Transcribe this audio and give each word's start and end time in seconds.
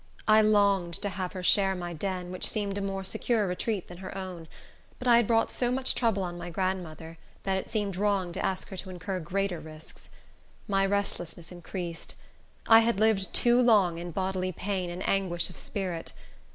I 0.27 0.41
longed 0.41 0.95
to 1.03 1.09
have 1.09 1.33
her 1.33 1.43
share 1.43 1.75
my 1.75 1.93
den, 1.93 2.31
which 2.31 2.49
seemed 2.49 2.75
a 2.75 2.81
more 2.81 3.03
secure 3.03 3.45
retreat 3.45 3.87
than 3.87 3.99
her 3.99 4.17
own; 4.17 4.47
but 4.97 5.07
I 5.07 5.17
had 5.17 5.27
brought 5.27 5.51
so 5.51 5.71
much 5.71 5.93
trouble 5.93 6.23
on 6.23 6.39
my 6.39 6.49
grandmother, 6.49 7.19
that 7.43 7.59
it 7.59 7.69
seemed 7.69 7.95
wrong 7.95 8.31
to 8.31 8.43
ask 8.43 8.69
her 8.69 8.77
to 8.77 8.89
incur 8.89 9.19
greater 9.19 9.59
risks. 9.59 10.09
My 10.67 10.87
restlessness 10.87 11.51
increased. 11.51 12.15
I 12.67 12.79
had 12.79 12.99
lived 12.99 13.31
too 13.31 13.61
long 13.61 13.99
in 13.99 14.09
bodily 14.09 14.51
pain 14.51 14.89
and 14.89 15.07
anguish 15.07 15.51
of 15.51 15.55
spirit. 15.55 16.13